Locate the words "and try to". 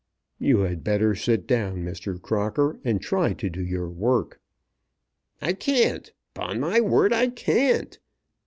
2.83-3.49